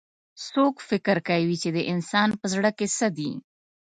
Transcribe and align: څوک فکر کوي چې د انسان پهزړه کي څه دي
څوک 0.47 0.75
فکر 0.89 1.17
کوي 1.29 1.55
چې 1.61 1.69
د 1.75 1.79
انسان 1.93 2.29
پهزړه 2.39 2.71
کي 2.77 2.87
څه 2.97 3.07
دي 3.17 3.31